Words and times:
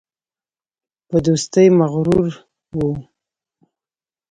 په 1.09 1.17
دوستۍ 1.25 1.67
مغرور 1.79 2.27
وو. 2.77 2.91